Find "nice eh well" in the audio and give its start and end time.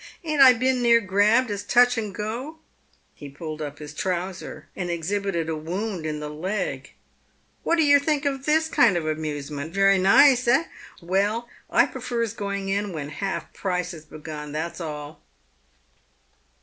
9.99-11.47